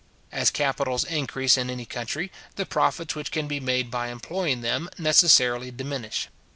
[0.31, 4.89] As capitals increase in any country, the profits which can be made by employing them
[4.97, 6.27] necessarily diminish.